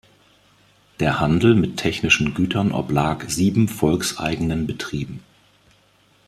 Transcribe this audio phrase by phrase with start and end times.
[0.99, 5.21] Der Handel mit technischen Gütern oblag sieben volkseigenen Betrieben.